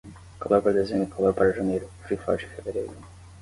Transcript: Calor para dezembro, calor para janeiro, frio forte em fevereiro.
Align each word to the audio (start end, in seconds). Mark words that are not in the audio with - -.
Calor 0.39 0.61
para 0.63 0.73
dezembro, 0.73 1.13
calor 1.15 1.31
para 1.35 1.53
janeiro, 1.53 1.87
frio 2.07 2.17
forte 2.17 2.45
em 2.47 2.49
fevereiro. 2.49 2.91